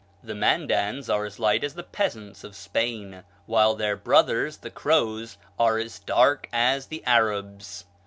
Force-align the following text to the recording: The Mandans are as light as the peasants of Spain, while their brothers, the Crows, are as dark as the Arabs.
The 0.23 0.33
Mandans 0.33 1.09
are 1.11 1.25
as 1.25 1.37
light 1.37 1.63
as 1.63 1.75
the 1.75 1.83
peasants 1.83 2.43
of 2.43 2.55
Spain, 2.55 3.23
while 3.45 3.75
their 3.75 3.95
brothers, 3.95 4.57
the 4.57 4.71
Crows, 4.71 5.37
are 5.59 5.77
as 5.77 5.99
dark 5.99 6.49
as 6.51 6.87
the 6.87 7.05
Arabs. 7.05 7.85